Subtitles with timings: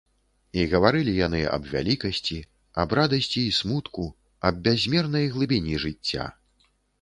[0.59, 2.37] І гаварылі яны аб вялікасці,
[2.85, 4.07] аб радасці і смутку,
[4.51, 6.25] аб бязмернай глыбіні жыцця.